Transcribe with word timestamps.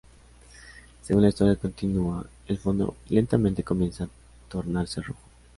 Según 1.03 1.21
la 1.21 1.29
historia 1.29 1.55
continúa, 1.57 2.25
el 2.47 2.57
fondo 2.57 2.95
lentamente 3.09 3.61
comienza 3.63 4.05
a 4.05 4.09
tornarse 4.49 4.99
rojo. 4.99 5.19